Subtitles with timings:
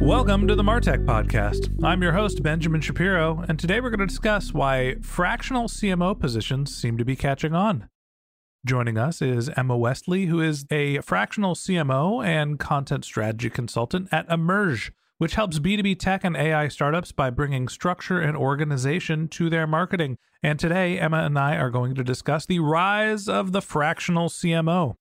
[0.00, 1.82] Welcome to the Martech Podcast.
[1.82, 6.76] I'm your host, Benjamin Shapiro, and today we're going to discuss why fractional CMO positions
[6.76, 7.88] seem to be catching on.
[8.66, 14.28] Joining us is Emma Westley, who is a fractional CMO and content strategy consultant at
[14.28, 19.66] immerj, which helps B2B tech and AI startups by bringing structure and organization to their
[19.66, 20.18] marketing.
[20.42, 24.96] And today, Emma and I are going to discuss the rise of the fractional CMO.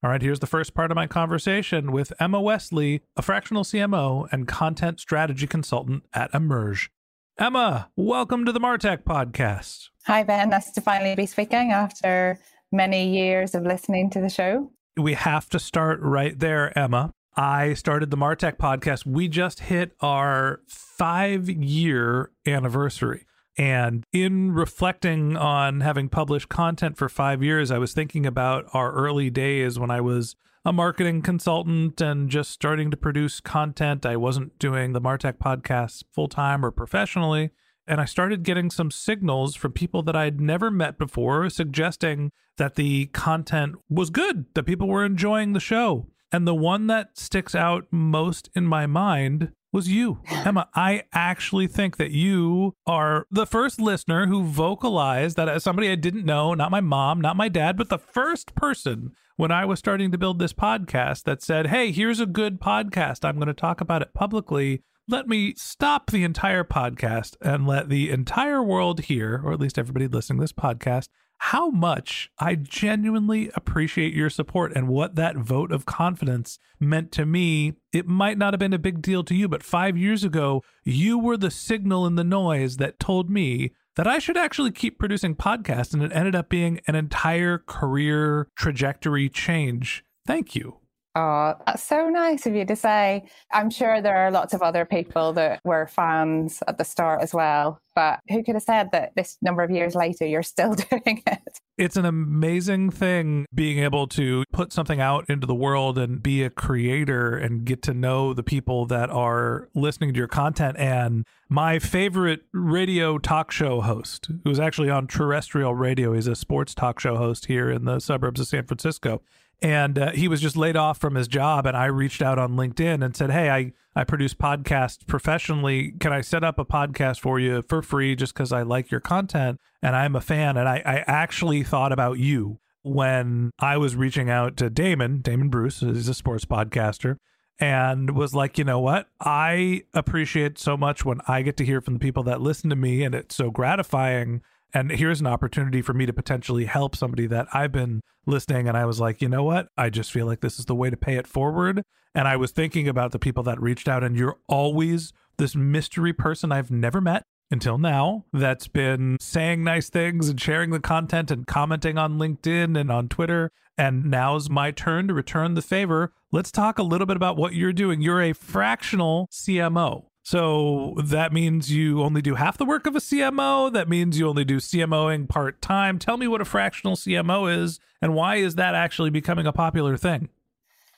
[0.00, 4.28] All right, here's the first part of my conversation with Emma Westley, a fractional CMO
[4.30, 6.88] and content strategy consultant at immerj.
[7.36, 9.88] Emma, welcome to the Martech podcast.
[10.06, 10.50] Hi, Ben.
[10.50, 12.38] Nice to finally be speaking after
[12.70, 14.70] many years of listening to the show.
[14.96, 17.10] We have to start right there, Emma.
[17.36, 19.04] I started the Martech podcast.
[19.04, 23.26] We just hit our five year anniversary.
[23.58, 28.92] And in reflecting on having published content for five years, I was thinking about our
[28.92, 34.06] early days when I was a marketing consultant and just starting to produce content.
[34.06, 37.50] I wasn't doing the Martech podcast full time or professionally.
[37.86, 42.74] And I started getting some signals from people that I'd never met before suggesting that
[42.74, 46.06] the content was good, that people were enjoying the show.
[46.30, 50.20] And the one that sticks out most in my mind was you.
[50.30, 55.90] Emma, I actually think that you are the first listener who vocalized that as somebody
[55.90, 59.64] I didn't know, not my mom, not my dad, but the first person when I
[59.64, 63.24] was starting to build this podcast that said, Hey, here's a good podcast.
[63.24, 64.82] I'm going to talk about it publicly.
[65.10, 69.78] Let me stop the entire podcast and let the entire world hear, or at least
[69.78, 71.08] everybody listening to this podcast,
[71.38, 77.24] how much I genuinely appreciate your support and what that vote of confidence meant to
[77.24, 77.72] me.
[77.90, 81.18] It might not have been a big deal to you, but five years ago, you
[81.18, 85.34] were the signal in the noise that told me that I should actually keep producing
[85.34, 90.04] podcasts, and it ended up being an entire career trajectory change.
[90.26, 90.80] Thank you.
[91.18, 93.24] Oh, that's so nice of you to say.
[93.50, 97.34] I'm sure there are lots of other people that were fans at the start as
[97.34, 97.80] well.
[97.96, 101.58] But who could have said that this number of years later you're still doing it?
[101.76, 106.44] It's an amazing thing being able to put something out into the world and be
[106.44, 110.76] a creator and get to know the people that are listening to your content.
[110.78, 116.76] And my favorite radio talk show host, who's actually on terrestrial radio, he's a sports
[116.76, 119.20] talk show host here in the suburbs of San Francisco
[119.60, 122.56] and uh, he was just laid off from his job and i reached out on
[122.56, 127.20] linkedin and said hey i i produce podcasts professionally can i set up a podcast
[127.20, 130.68] for you for free just because i like your content and i'm a fan and
[130.68, 135.80] i i actually thought about you when i was reaching out to damon damon bruce
[135.80, 137.16] he's a sports podcaster
[137.60, 139.08] and was like, you know what?
[139.20, 142.76] I appreciate so much when I get to hear from the people that listen to
[142.76, 144.42] me, and it's so gratifying
[144.74, 148.76] and here's an opportunity for me to potentially help somebody that I've been listening and
[148.76, 149.68] I was like, you know what?
[149.76, 151.82] I just feel like this is the way to pay it forward.
[152.14, 156.12] And I was thinking about the people that reached out, and you're always this mystery
[156.12, 161.30] person I've never met until now that's been saying nice things and sharing the content
[161.30, 163.50] and commenting on LinkedIn and on Twitter.
[163.76, 166.12] And now's my turn to return the favor.
[166.32, 168.00] Let's talk a little bit about what you're doing.
[168.00, 170.06] You're a fractional CMO.
[170.28, 173.72] So that means you only do half the work of a CMO.
[173.72, 175.98] That means you only do CMOing part time.
[175.98, 179.96] Tell me what a fractional CMO is and why is that actually becoming a popular
[179.96, 180.28] thing?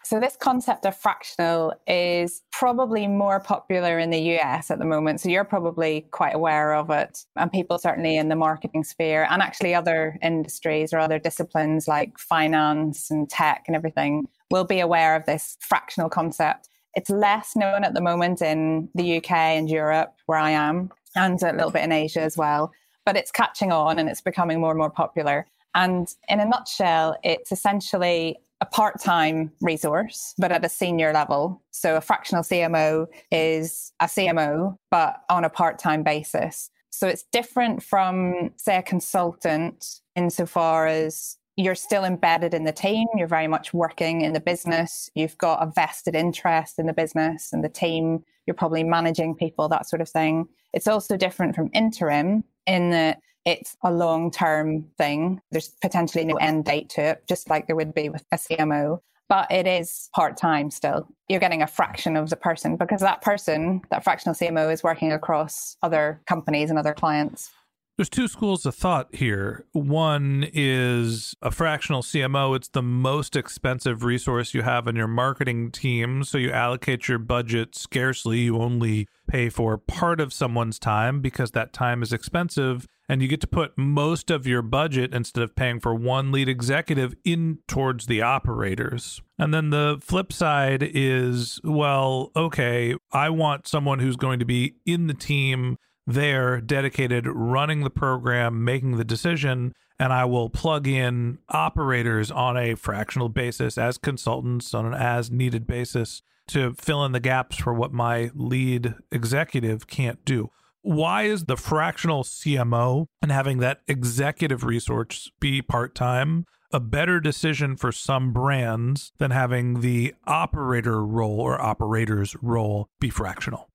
[0.03, 5.21] So, this concept of fractional is probably more popular in the US at the moment.
[5.21, 7.25] So, you're probably quite aware of it.
[7.37, 12.19] And people, certainly in the marketing sphere and actually other industries or other disciplines like
[12.19, 16.69] finance and tech and everything, will be aware of this fractional concept.
[16.95, 21.43] It's less known at the moment in the UK and Europe, where I am, and
[21.43, 22.73] a little bit in Asia as well.
[23.07, 25.47] But it's catching on and it's becoming more and more popular.
[25.75, 31.63] And in a nutshell, it's essentially a part time resource, but at a senior level.
[31.71, 36.71] So a fractional CMO is a CMO, but on a part time basis.
[36.91, 43.07] So it's different from, say, a consultant insofar as you're still embedded in the team.
[43.15, 45.11] You're very much working in the business.
[45.15, 48.25] You've got a vested interest in the business and the team.
[48.47, 50.49] You're probably managing people, that sort of thing.
[50.73, 55.41] It's also different from interim in that it's a long term thing.
[55.51, 59.01] There's potentially no end date to it, just like there would be with a CMO.
[59.29, 61.06] But it is part time still.
[61.29, 65.13] You're getting a fraction of the person because that person, that fractional CMO, is working
[65.13, 67.51] across other companies and other clients.
[68.00, 69.67] There's two schools of thought here.
[69.73, 72.56] One is a fractional CMO.
[72.56, 76.25] It's the most expensive resource you have in your marketing team.
[76.25, 78.38] So you allocate your budget scarcely.
[78.38, 82.87] You only pay for part of someone's time because that time is expensive.
[83.06, 86.49] And you get to put most of your budget instead of paying for one lead
[86.49, 89.20] executive in towards the operators.
[89.38, 94.76] And then the flip side is well, okay, I want someone who's going to be
[94.87, 95.76] in the team
[96.12, 102.57] there dedicated running the program, making the decision, and I will plug in operators on
[102.57, 107.57] a fractional basis as consultants on an as needed basis to fill in the gaps
[107.57, 110.51] for what my lead executive can't do.
[110.83, 117.21] Why is the fractional CMO and having that executive resource be part time a better
[117.21, 123.69] decision for some brands than having the operator role or operators role be fractional?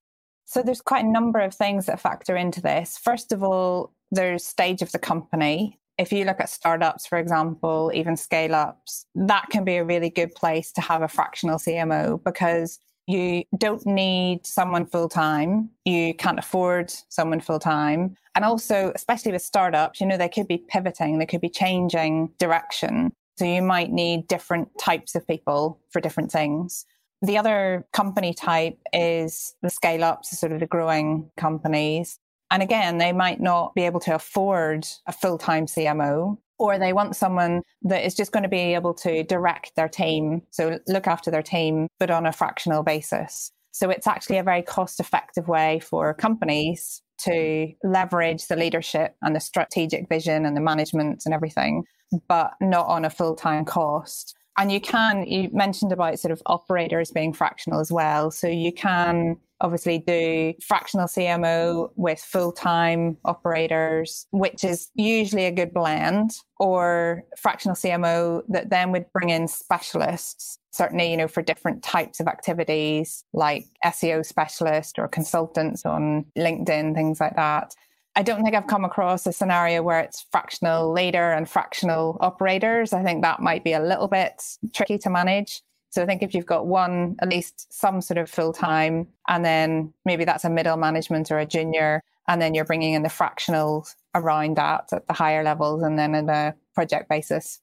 [0.46, 2.98] So there's quite a number of things that factor into this.
[2.98, 5.80] First of all, there's stage of the company.
[5.98, 10.10] If you look at startups, for example, even scale ups, that can be a really
[10.10, 15.70] good place to have a fractional CMO because you don't need someone full time.
[15.86, 18.16] You can't afford someone full time.
[18.36, 22.32] And also, especially with startups, you know, they could be pivoting, they could be changing
[22.40, 23.14] direction.
[23.38, 26.86] So you might need different types of people for different things.
[27.26, 32.20] The other company type is the scale ups, sort of the growing companies.
[32.52, 36.94] And again, they might not be able to afford a full time CMO, or they
[36.94, 40.44] want someone that is just going to be able to direct their team.
[40.52, 43.52] So look after their team, but on a fractional basis.
[43.72, 49.36] So it's actually a very cost effective way for companies to leverage the leadership and
[49.36, 51.86] the strategic vision and the management and everything,
[52.28, 56.42] but not on a full time cost and you can you mentioned about sort of
[56.46, 58.32] operators being fractional as well.
[58.32, 65.74] So you can obviously do fractional cmo with full-time operators which is usually a good
[65.74, 71.82] blend or fractional cmo that then would bring in specialists certainly you know for different
[71.84, 77.74] types of activities like seo specialist or consultants on linkedin things like that
[78.18, 82.94] I don't think I've come across a scenario where it's fractional leader and fractional operators.
[82.94, 84.42] I think that might be a little bit
[84.74, 85.62] tricky to manage.
[85.90, 89.44] So I think if you've got one, at least some sort of full time, and
[89.44, 93.10] then maybe that's a middle management or a junior, and then you're bringing in the
[93.10, 97.60] fractionals around that at the higher levels and then in a project basis.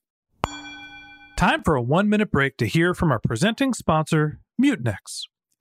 [1.37, 5.25] Time for a one minute break to hear from our presenting sponsor, Mutinex.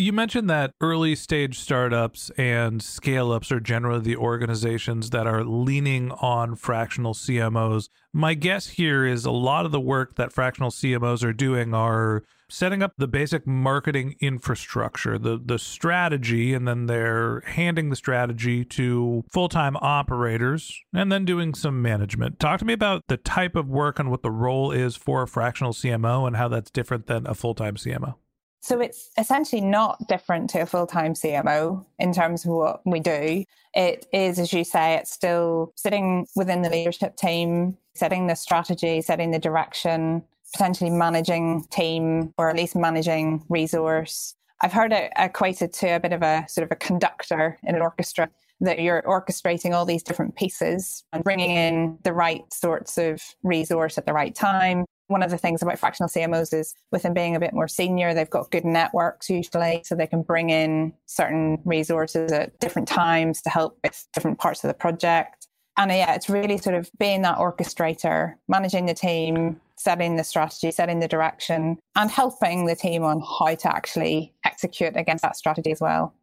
[0.00, 5.44] You mentioned that early stage startups and scale ups are generally the organizations that are
[5.44, 7.90] leaning on fractional CMOs.
[8.10, 12.22] My guess here is a lot of the work that fractional CMOs are doing are
[12.48, 18.64] setting up the basic marketing infrastructure, the the strategy, and then they're handing the strategy
[18.64, 22.40] to full-time operators and then doing some management.
[22.40, 25.28] Talk to me about the type of work and what the role is for a
[25.28, 28.14] fractional CMO and how that's different than a full-time CMO.
[28.60, 33.00] So it's essentially not different to a full time CMO in terms of what we
[33.00, 33.44] do.
[33.74, 39.00] It is, as you say, it's still sitting within the leadership team, setting the strategy,
[39.00, 44.34] setting the direction, potentially managing team or at least managing resource.
[44.60, 47.80] I've heard it equated to a bit of a sort of a conductor in an
[47.80, 48.28] orchestra
[48.60, 53.96] that you're orchestrating all these different pieces and bringing in the right sorts of resource
[53.96, 57.34] at the right time, one of the things about fractional CMOs is with them being
[57.34, 61.58] a bit more senior, they've got good networks usually, so they can bring in certain
[61.64, 65.48] resources at different times to help with different parts of the project.
[65.76, 70.24] And uh, yeah, it's really sort of being that orchestrator, managing the team, setting the
[70.24, 75.36] strategy, setting the direction, and helping the team on how to actually execute against that
[75.36, 76.14] strategy as well.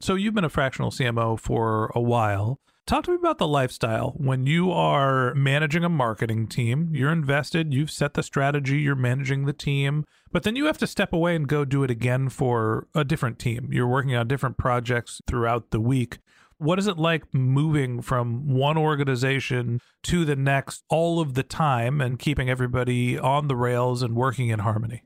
[0.00, 2.58] So you've been a fractional CMO for a while.
[2.86, 4.12] Talk to me about the lifestyle.
[4.18, 9.46] When you are managing a marketing team, you're invested, you've set the strategy, you're managing
[9.46, 12.86] the team, but then you have to step away and go do it again for
[12.94, 13.70] a different team.
[13.72, 16.18] You're working on different projects throughout the week.
[16.58, 22.02] What is it like moving from one organization to the next all of the time
[22.02, 25.04] and keeping everybody on the rails and working in harmony?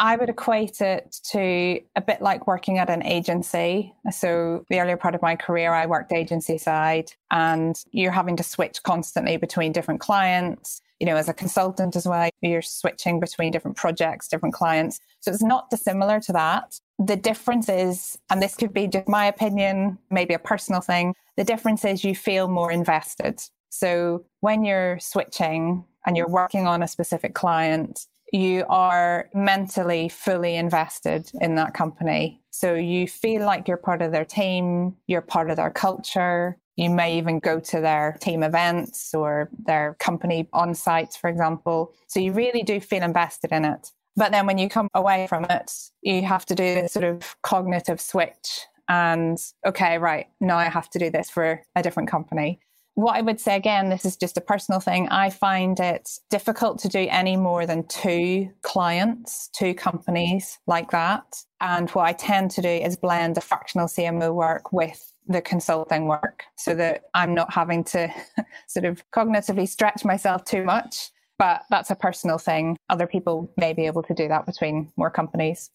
[0.00, 3.94] I would equate it to a bit like working at an agency.
[4.10, 8.42] So, the earlier part of my career, I worked agency side, and you're having to
[8.42, 10.80] switch constantly between different clients.
[11.00, 15.00] You know, as a consultant as well, you're switching between different projects, different clients.
[15.20, 16.80] So, it's not dissimilar to that.
[16.98, 21.44] The difference is, and this could be just my opinion, maybe a personal thing, the
[21.44, 23.42] difference is you feel more invested.
[23.68, 30.56] So, when you're switching and you're working on a specific client, you are mentally fully
[30.56, 32.40] invested in that company.
[32.50, 36.56] So you feel like you're part of their team, you're part of their culture.
[36.76, 41.92] You may even go to their team events or their company on sites, for example.
[42.06, 43.90] So you really do feel invested in it.
[44.16, 45.72] But then when you come away from it,
[46.02, 50.90] you have to do this sort of cognitive switch and, okay, right, now I have
[50.90, 52.60] to do this for a different company
[53.02, 55.08] what I would say again, this is just a personal thing.
[55.08, 61.24] I find it difficult to do any more than two clients, two companies like that.
[61.60, 66.06] And what I tend to do is blend the fractional CMO work with the consulting
[66.06, 68.12] work so that I'm not having to
[68.66, 71.10] sort of cognitively stretch myself too much.
[71.38, 72.76] But that's a personal thing.
[72.90, 75.70] Other people may be able to do that between more companies.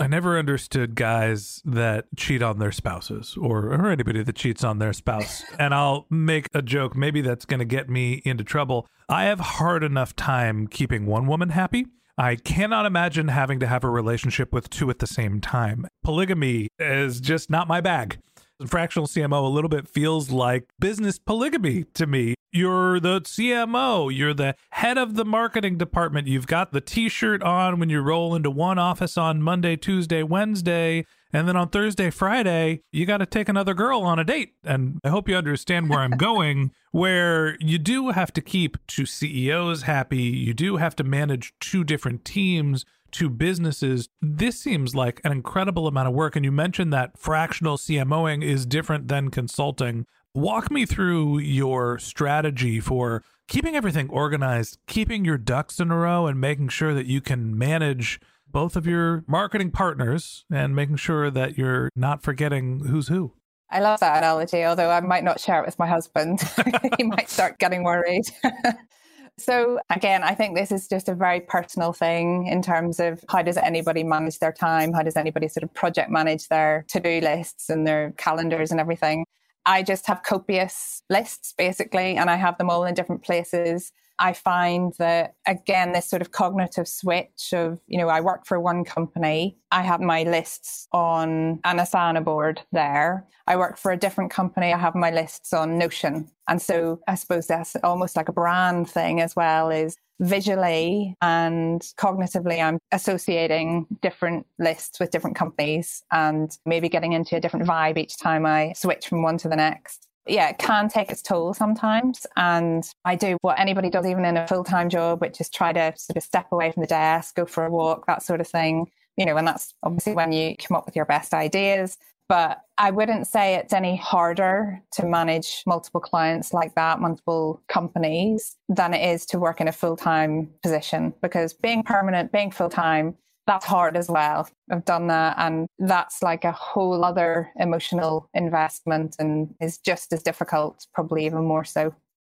[0.00, 4.78] I never understood guys that cheat on their spouses or, or anybody that cheats on
[4.78, 5.44] their spouse.
[5.58, 8.86] and I'll make a joke, maybe that's going to get me into trouble.
[9.10, 11.86] I have hard enough time keeping one woman happy.
[12.16, 15.86] I cannot imagine having to have a relationship with two at the same time.
[16.02, 18.18] Polygamy is just not my bag.
[18.66, 22.34] Fractional CMO a little bit feels like business polygamy to me.
[22.52, 26.26] You're the CMO, you're the head of the marketing department.
[26.26, 30.24] You've got the t shirt on when you roll into one office on Monday, Tuesday,
[30.24, 31.06] Wednesday.
[31.32, 34.54] And then on Thursday, Friday, you got to take another girl on a date.
[34.64, 39.06] And I hope you understand where I'm going, where you do have to keep two
[39.06, 40.22] CEOs happy.
[40.22, 45.86] You do have to manage two different teams to businesses, this seems like an incredible
[45.86, 46.36] amount of work.
[46.36, 50.06] And you mentioned that fractional CMOing is different than consulting.
[50.34, 56.26] Walk me through your strategy for keeping everything organized, keeping your ducks in a row,
[56.26, 61.30] and making sure that you can manage both of your marketing partners and making sure
[61.30, 63.32] that you're not forgetting who's who.
[63.70, 66.40] I love that analogy, although I might not share it with my husband.
[66.98, 68.24] he might start getting worried.
[69.40, 73.40] So again, I think this is just a very personal thing in terms of how
[73.42, 74.92] does anybody manage their time?
[74.92, 79.24] How does anybody sort of project manage their to-do lists and their calendars and everything?
[79.64, 83.92] I just have copious lists basically, and I have them all in different places.
[84.20, 88.60] I find that, again, this sort of cognitive switch of, you know, I work for
[88.60, 93.26] one company, I have my lists on an Asana board there.
[93.46, 96.30] I work for a different company, I have my lists on Notion.
[96.48, 101.80] And so I suppose that's almost like a brand thing as well is visually and
[101.96, 107.96] cognitively, I'm associating different lists with different companies and maybe getting into a different vibe
[107.96, 111.54] each time I switch from one to the next yeah, it can take its toll
[111.54, 112.26] sometimes.
[112.36, 115.72] And I do what anybody does, even in a full time job, which is try
[115.72, 118.48] to sort of step away from the desk, go for a walk, that sort of
[118.48, 118.86] thing.
[119.16, 121.98] You know, and that's obviously when you come up with your best ideas.
[122.28, 128.56] But I wouldn't say it's any harder to manage multiple clients like that, multiple companies,
[128.68, 132.70] than it is to work in a full time position because being permanent, being full
[132.70, 133.16] time,
[133.50, 134.48] that's hard as well.
[134.70, 135.34] I've done that.
[135.36, 141.44] And that's like a whole other emotional investment and is just as difficult, probably even
[141.44, 141.92] more so.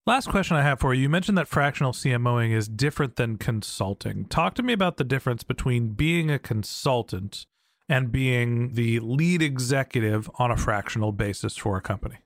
[0.07, 1.03] Last question I have for you.
[1.03, 4.25] You mentioned that fractional CMOing is different than consulting.
[4.27, 7.45] Talk to me about the difference between being a consultant
[7.89, 12.19] and being the lead executive on a fractional basis for a company.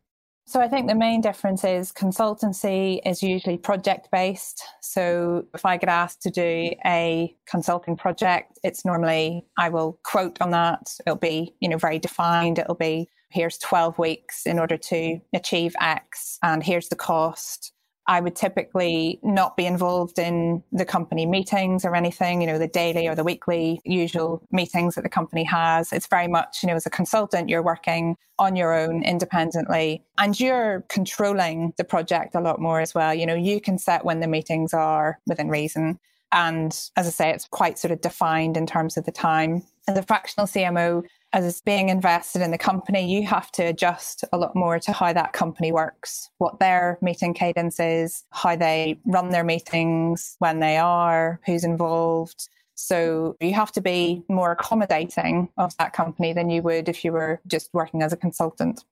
[0.46, 4.62] So I think the main difference is consultancy is usually project based.
[4.82, 10.40] So if I get asked to do a consulting project, it's normally I will quote
[10.42, 10.90] on that.
[11.06, 12.58] It'll be, you know, very defined.
[12.58, 17.72] It'll be here's 12 weeks in order to achieve X and here's the cost.
[18.06, 22.68] I would typically not be involved in the company meetings or anything, you know, the
[22.68, 25.92] daily or the weekly usual meetings that the company has.
[25.92, 30.38] It's very much, you know, as a consultant, you're working on your own independently and
[30.38, 33.14] you're controlling the project a lot more as well.
[33.14, 35.98] You know, you can set when the meetings are within reason.
[36.32, 39.62] And as I say, it's quite sort of defined in terms of the time.
[39.86, 41.04] As a fractional CMO,
[41.34, 45.12] as being invested in the company, you have to adjust a lot more to how
[45.12, 50.76] that company works, what their meeting cadence is, how they run their meetings, when they
[50.76, 52.48] are, who's involved.
[52.76, 57.10] So you have to be more accommodating of that company than you would if you
[57.10, 58.84] were just working as a consultant.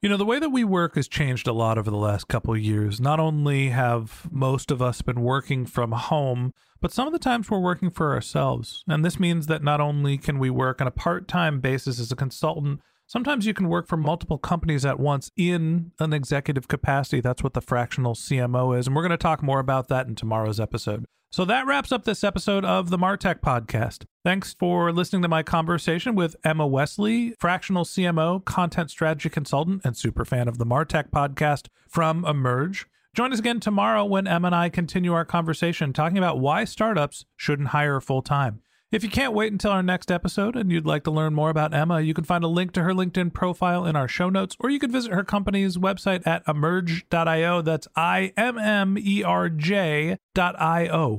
[0.00, 2.54] You know, the way that we work has changed a lot over the last couple
[2.54, 3.00] of years.
[3.00, 7.50] Not only have most of us been working from home, but some of the times
[7.50, 8.84] we're working for ourselves.
[8.86, 12.12] And this means that not only can we work on a part time basis as
[12.12, 17.20] a consultant, sometimes you can work for multiple companies at once in an executive capacity.
[17.20, 18.86] That's what the fractional CMO is.
[18.86, 21.06] And we're going to talk more about that in tomorrow's episode.
[21.30, 24.06] So that wraps up this episode of the Martech podcast.
[24.24, 29.94] Thanks for listening to my conversation with Emma Westley, fractional CMO, content strategy consultant, and
[29.94, 32.86] super fan of the Martech podcast from immerj.
[33.14, 37.26] Join us again tomorrow when Emma and I continue our conversation talking about why startups
[37.36, 38.62] shouldn't hire full time.
[38.90, 41.74] If you can't wait until our next episode and you'd like to learn more about
[41.74, 44.70] Emma, you can find a link to her LinkedIn profile in our show notes, or
[44.70, 47.60] you could visit her company's website at immerj.io.
[47.60, 51.18] That's I M M E R J.io.